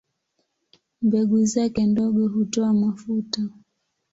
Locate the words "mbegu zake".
1.01-1.85